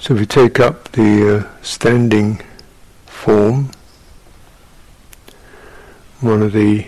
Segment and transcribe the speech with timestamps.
[0.00, 2.40] So if we take up the uh, standing
[3.20, 3.70] form.
[6.20, 6.86] One of the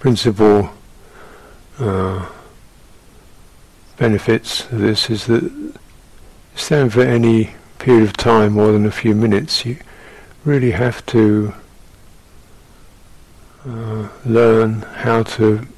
[0.00, 0.70] principal
[1.78, 2.28] uh,
[3.96, 5.74] benefits of this is that
[6.56, 9.76] stand for any period of time more than a few minutes, you
[10.44, 11.54] really have to
[13.64, 15.68] uh, learn how to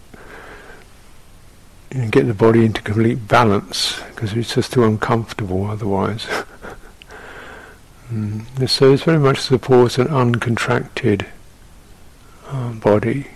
[2.03, 6.27] know, get the body into complete balance because it's just too uncomfortable otherwise.
[8.11, 8.69] mm.
[8.69, 11.27] So it's very much supports an uncontracted
[12.49, 13.27] uh, body.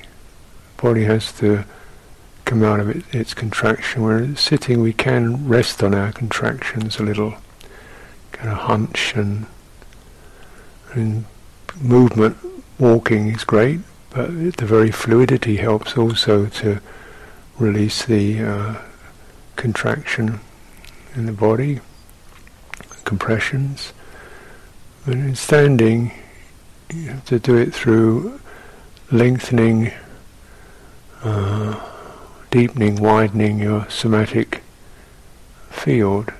[0.76, 1.64] Body has to
[2.44, 4.02] come out of it, its contraction.
[4.02, 7.34] Whereas sitting, we can rest on our contractions a little,
[8.32, 9.46] kind of hunch and,
[10.94, 11.26] and
[11.80, 12.36] movement.
[12.78, 16.80] Walking is great, but the very fluidity helps also to
[17.58, 18.74] release the uh,
[19.56, 20.40] contraction
[21.14, 21.80] in the body,
[23.04, 23.92] compressions.
[25.04, 26.12] But in standing,
[26.92, 28.40] you have to do it through
[29.10, 29.92] lengthening.
[31.22, 31.88] Uh,
[32.50, 34.62] deepening, widening your somatic
[35.70, 36.30] field,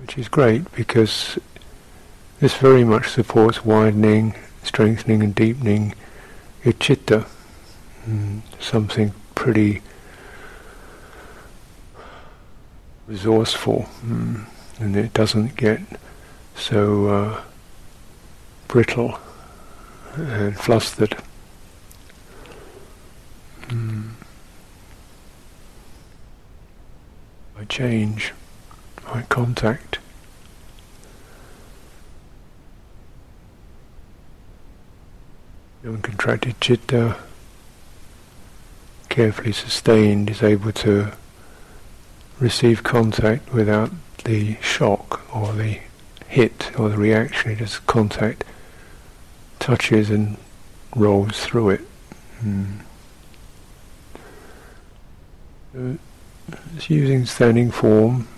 [0.00, 1.38] which is great because
[2.40, 5.94] this very much supports widening, strengthening and deepening
[6.64, 7.26] your chitta,
[8.60, 9.82] something pretty
[13.06, 14.44] resourceful, mm,
[14.78, 15.80] and it doesn't get
[16.56, 17.40] so uh,
[18.66, 19.18] brittle
[20.16, 21.16] and flustered.
[23.68, 24.10] Mm.
[27.68, 28.32] Change,
[29.04, 29.98] by contact.
[35.84, 37.16] Uncontracted chitta,
[39.08, 41.12] carefully sustained, is able to
[42.38, 43.90] receive contact without
[44.24, 45.78] the shock or the
[46.26, 47.50] hit or the reaction.
[47.52, 48.44] It just contact
[49.58, 50.36] touches and
[50.94, 51.80] rolls through it.
[52.42, 52.80] Mm.
[56.76, 58.28] It's using standing form.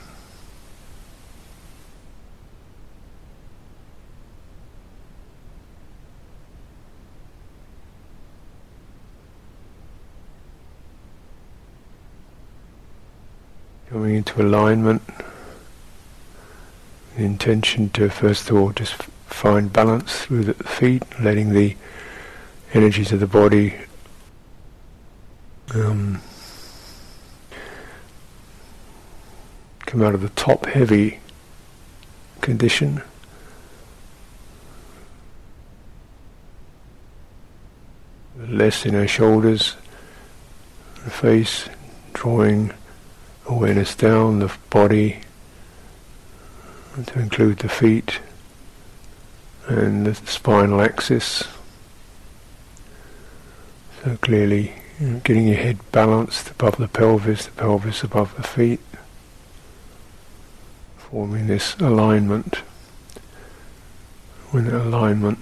[14.38, 15.02] Alignment.
[17.16, 18.94] The intention to first of all just
[19.26, 21.76] find balance through the feet, letting the
[22.72, 23.74] energies of the body
[25.74, 26.20] um,
[29.86, 31.18] come out of the top heavy
[32.40, 33.02] condition.
[38.38, 39.76] Less in our shoulders,
[41.04, 41.68] the face,
[42.12, 42.72] drawing
[43.50, 45.20] awareness down the body
[47.06, 48.20] to include the feet
[49.66, 51.48] and the spinal axis.
[54.02, 54.74] So clearly
[55.24, 58.80] getting your head balanced above the pelvis, the pelvis above the feet
[60.96, 62.56] forming this alignment.
[64.52, 65.38] When that alignment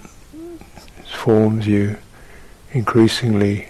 [1.07, 1.97] forms, you
[2.71, 3.67] increasingly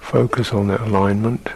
[0.00, 1.50] focus on that alignment.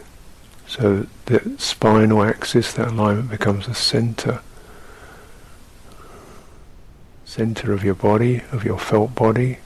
[0.69, 4.43] So the spinal axis, that alignment becomes the center,
[7.25, 9.59] center of your body, of your felt body.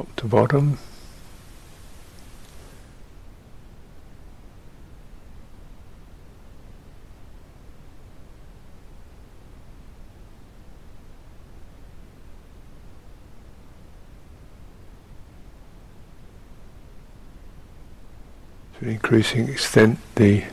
[0.00, 0.78] top to bottom.
[18.80, 20.44] To an increasing extent, the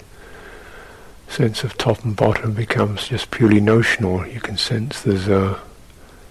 [1.30, 4.28] sense of top and bottom becomes just purely notional.
[4.28, 5.62] You can sense there's a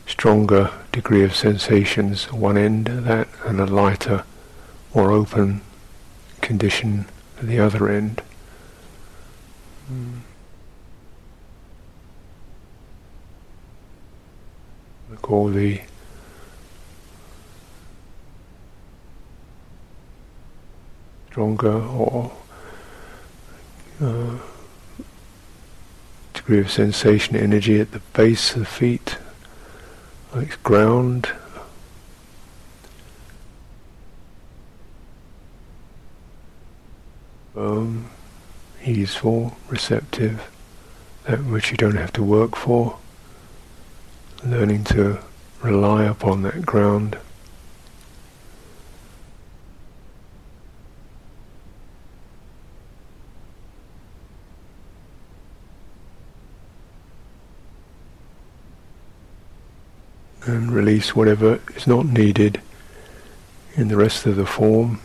[0.07, 4.25] stronger degree of sensations at one end of that and a lighter,
[4.95, 5.63] more open
[6.43, 7.07] condition
[7.39, 8.21] at the other end.
[9.91, 10.19] Mm.
[15.09, 15.81] Like all the
[21.37, 22.33] stronger or
[24.01, 24.39] uh,
[26.33, 29.19] degree of sensation energy at the base of the feet
[30.35, 31.29] like ground.
[37.55, 38.09] Um,
[38.83, 40.51] easeful, receptive,
[41.25, 42.97] that which you don't have to work for.
[44.43, 45.19] Learning to
[45.61, 47.19] rely upon that ground.
[60.47, 62.61] And release whatever is not needed
[63.75, 65.01] in the rest of the form,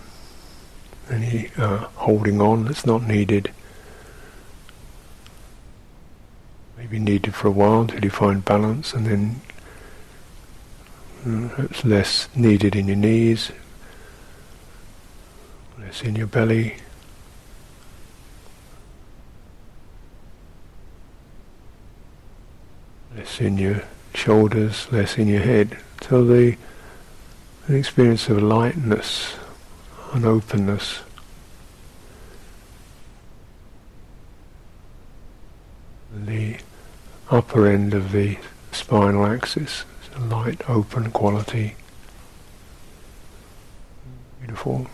[1.10, 3.52] any uh, holding on that's not needed.
[6.78, 9.42] Maybe needed for a while until you find balance and then
[11.26, 13.52] uh, it's less needed in your knees,
[15.80, 16.76] less in your belly.
[23.16, 23.84] Less in your
[24.22, 25.80] shoulders, less in your head.
[26.08, 26.56] So the
[27.68, 29.34] experience of lightness,
[30.14, 31.00] an openness.
[36.14, 36.58] The
[37.32, 38.38] upper end of the
[38.72, 39.86] spinal axis,
[40.16, 41.76] a light, open quality.
[44.40, 44.88] Beautiful.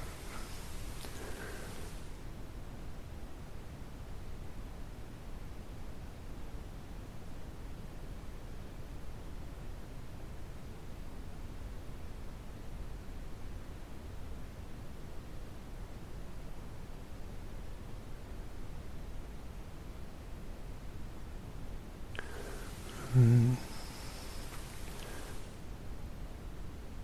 [23.18, 23.56] Mm-hmm.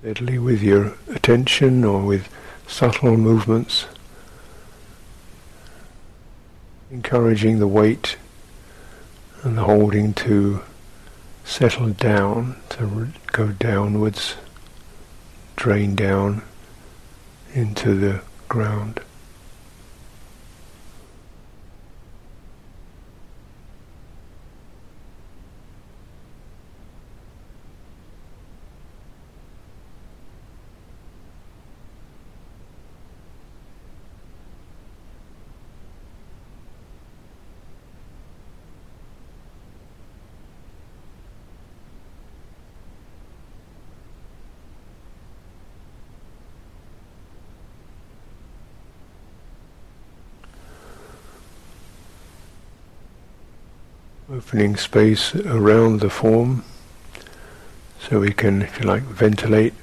[0.03, 2.27] steadily with your attention or with
[2.67, 3.85] subtle movements,
[6.91, 8.17] encouraging the weight
[9.43, 10.61] and the holding to
[11.45, 14.35] settle down, to go downwards,
[15.55, 16.41] drain down
[17.53, 18.99] into the ground.
[54.33, 56.63] Opening space around the form
[57.99, 59.73] so we can, if you like, ventilate.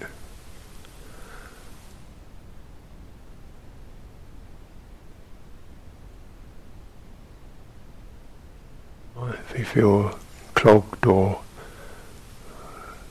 [9.23, 10.19] If you feel
[10.55, 11.41] clogged or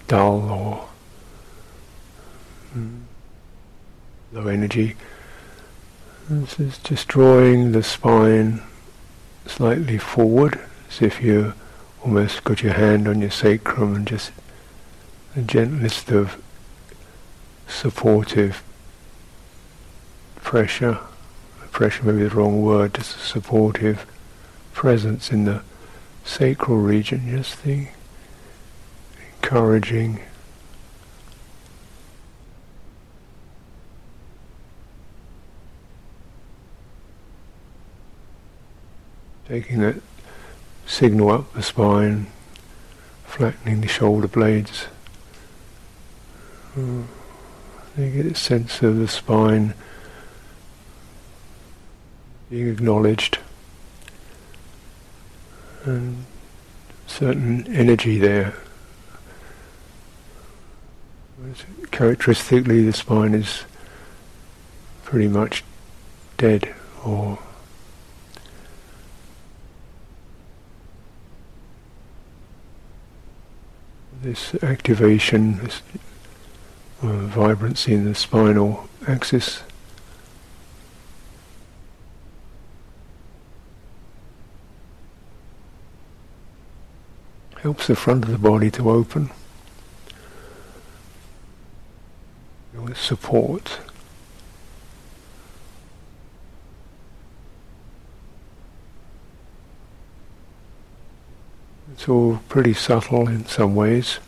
[0.08, 0.90] dull or
[2.78, 3.02] mm,
[4.34, 4.96] low energy,
[6.30, 8.62] this is just drawing the spine
[9.46, 10.60] slightly forward
[10.90, 11.54] as if you
[12.04, 14.32] almost got your hand on your sacrum and just
[15.36, 16.42] the gentlest of
[17.68, 18.64] supportive
[20.36, 21.00] pressure.
[21.72, 24.06] Pressure may be the wrong word, just a supportive
[24.74, 25.62] presence in the
[26.26, 27.88] sacral region, just the
[29.42, 30.20] encouraging
[39.48, 39.96] taking that
[40.90, 42.26] signal up the spine,
[43.24, 44.88] flattening the shoulder blades.
[46.76, 47.06] You
[47.96, 49.76] get a sense of the spine
[52.50, 53.38] being acknowledged
[55.86, 56.26] and
[57.06, 58.56] certain energy there.
[61.92, 63.64] Characteristically, the spine is
[65.04, 65.64] pretty much
[66.38, 66.74] dead
[67.06, 67.38] or
[74.22, 75.82] this activation, this
[77.02, 79.64] uh, vibrancy in the spinal axis.
[87.62, 89.32] Helps the front of the body to open
[92.74, 93.80] with support.
[102.00, 104.20] It's all pretty subtle in some ways,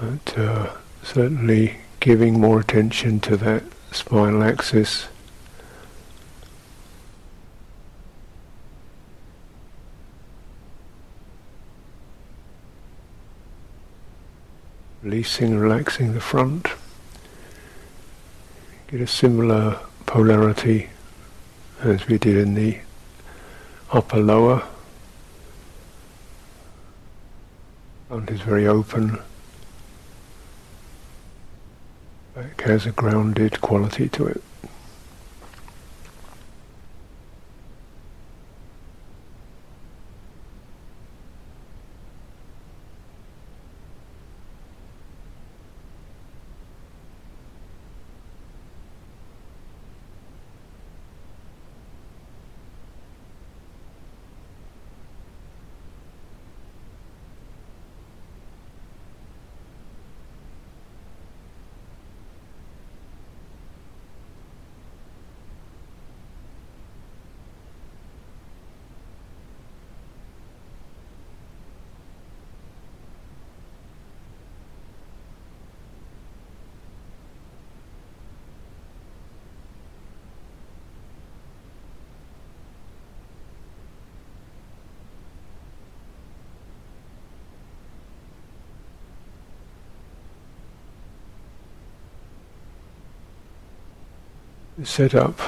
[0.00, 0.70] but uh,
[1.02, 5.08] certainly giving more attention to that spinal axis.
[15.02, 16.68] Releasing, relaxing the front.
[18.86, 20.90] Get a similar polarity
[21.80, 22.78] as we did in the
[23.90, 24.62] upper lower.
[28.12, 29.18] Front is very open.
[32.36, 34.42] It has a grounded quality to it.
[94.82, 95.38] Setup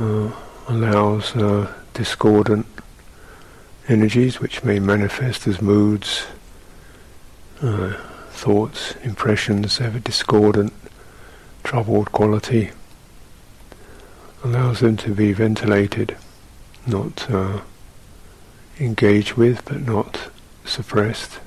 [0.00, 0.30] uh,
[0.68, 2.66] allows uh, discordant
[3.88, 6.26] energies which may manifest as moods,
[7.60, 7.94] uh,
[8.30, 10.72] thoughts, impressions have a discordant,
[11.64, 12.70] troubled quality,
[14.44, 16.16] allows them to be ventilated,
[16.86, 17.60] not uh,
[18.78, 20.30] engaged with but not
[20.64, 21.40] suppressed.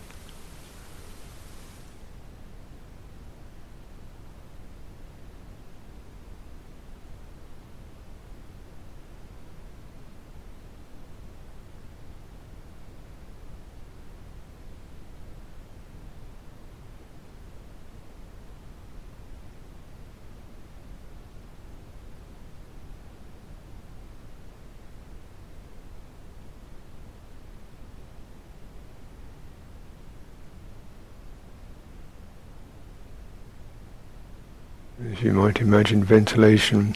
[34.99, 36.95] As you might imagine, ventilation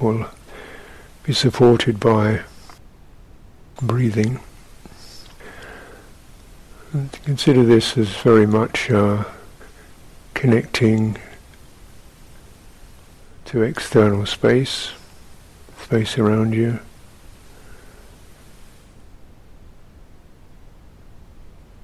[0.00, 0.26] will
[1.22, 2.40] be supported by
[3.80, 4.40] breathing.
[6.92, 9.22] And consider this as very much uh,
[10.34, 11.16] connecting
[13.44, 14.90] to external space,
[15.80, 16.80] space around you.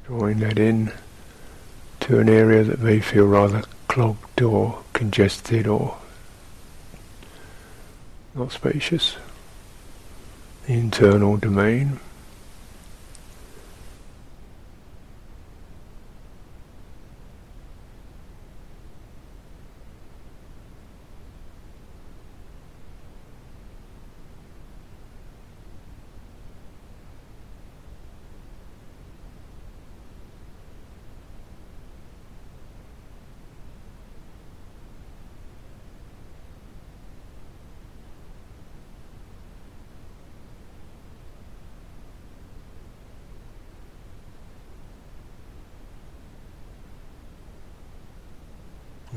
[0.06, 0.90] Drawing that in
[2.00, 5.97] to an area that may feel rather clogged or congested or
[8.35, 9.16] not spacious.
[10.66, 12.00] The internal domain.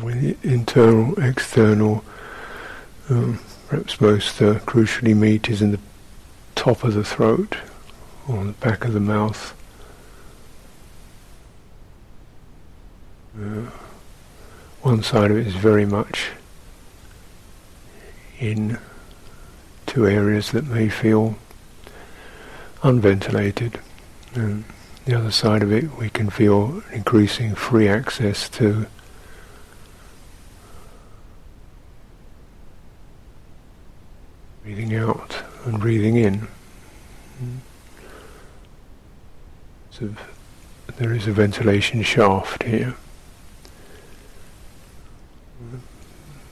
[0.03, 2.03] When internal, external,
[3.09, 5.79] um, perhaps most uh, crucially meet is in the
[6.55, 7.57] top of the throat
[8.27, 9.53] or the back of the mouth.
[13.37, 13.69] Uh,
[14.81, 16.29] one side of it is very much
[18.39, 18.77] in
[19.85, 21.35] two areas that may feel
[22.83, 23.79] unventilated.
[24.33, 24.65] And
[25.05, 28.87] the other side of it we can feel increasing free access to
[34.95, 36.47] out and breathing in.
[39.91, 40.09] So
[40.97, 42.95] there is a ventilation shaft here.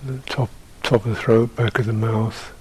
[0.06, 0.50] The top
[0.84, 2.54] top of the throat, back of the mouth.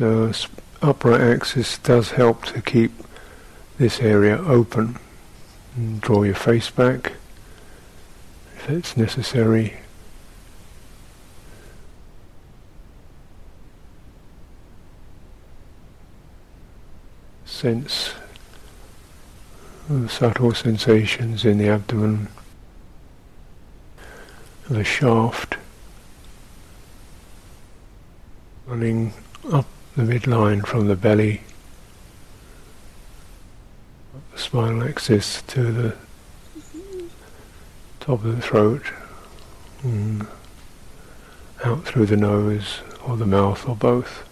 [0.00, 0.32] Uh,
[0.82, 2.92] upright axis does help to keep
[3.78, 4.98] this area open.
[5.76, 7.12] And draw your face back
[8.62, 9.78] if it's necessary.
[17.46, 18.14] Sense
[20.08, 22.28] subtle sensations in the abdomen
[24.68, 25.56] of a shaft
[28.66, 29.12] running
[29.50, 31.40] up the midline from the belly,
[34.14, 35.96] up the spinal axis to the
[38.00, 38.82] top of the throat,
[39.82, 40.26] and
[41.62, 44.29] out through the nose or the mouth or both.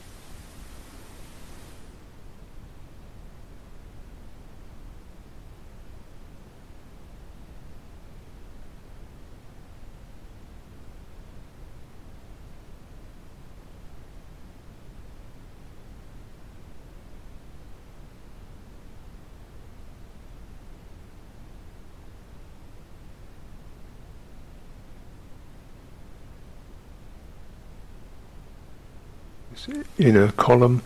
[29.98, 30.82] Inner column,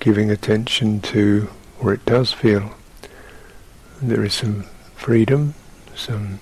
[0.00, 1.48] giving attention to
[1.78, 2.74] where it does feel
[4.00, 4.64] there is some
[4.96, 5.54] freedom,
[5.94, 6.40] some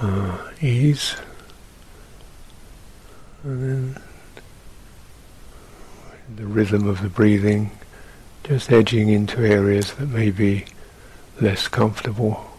[0.00, 1.16] uh, ease,
[3.42, 4.02] and then
[6.36, 7.72] the rhythm of the breathing,
[8.44, 10.64] just edging into areas that may be
[11.40, 12.49] less comfortable.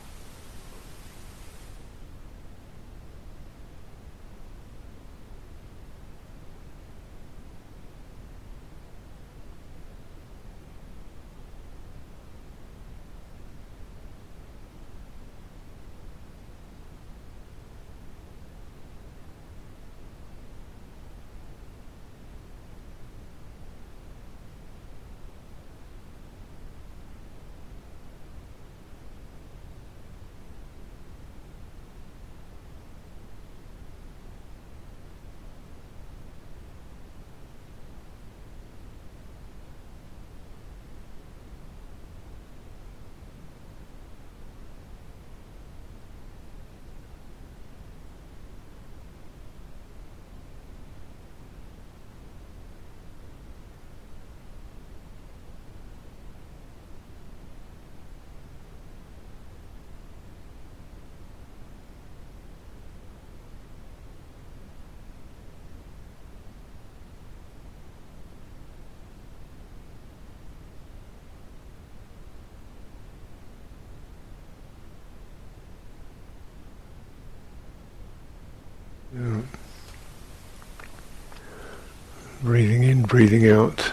[82.44, 83.92] Breathing in, breathing out.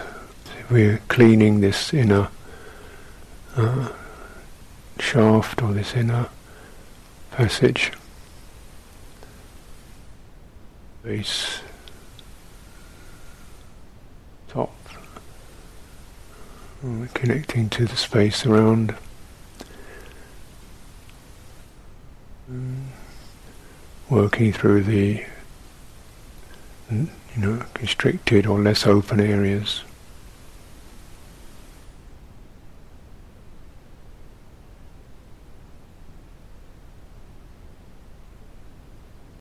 [0.70, 2.28] We're cleaning this inner
[3.56, 3.88] uh,
[5.00, 6.28] shaft or this inner
[7.30, 7.92] passage.
[11.02, 11.60] Base,
[14.48, 14.74] top,
[16.82, 18.94] we're connecting to the space around.
[24.10, 25.24] Working through the
[26.88, 29.82] hmm, you know, constricted or less open areas.